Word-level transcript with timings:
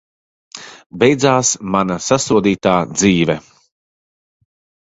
Beidzās 1.03 1.51
mana 1.75 1.99
sasodītā 2.07 2.73
dzīve! 2.95 3.37